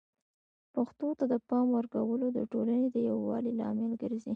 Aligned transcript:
پښتو 0.73 1.07
ته 1.19 1.25
د 1.31 1.33
پام 1.49 1.67
ورکول 1.77 2.21
د 2.31 2.39
ټولنې 2.51 2.85
د 2.91 2.95
یووالي 3.09 3.51
لامل 3.59 3.91
ګرځي. 4.01 4.29